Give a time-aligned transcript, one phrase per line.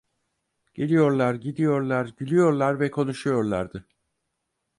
[0.73, 3.87] Geliyorlar, gidiyorlar, gülüyorlar ve konuşuyorlardı.